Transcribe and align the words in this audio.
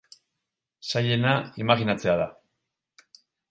Zailena, 0.91 1.35
imajinatzea 1.65 2.19
da. 2.25 2.29